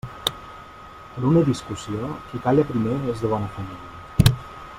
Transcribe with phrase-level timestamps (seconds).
[1.19, 4.35] En una discussió, qui calla primer és de bona família.